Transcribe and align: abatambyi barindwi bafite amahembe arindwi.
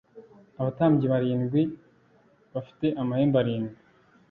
abatambyi 0.59 1.05
barindwi 1.13 1.61
bafite 2.53 2.85
amahembe 3.01 3.35
arindwi. 3.41 3.79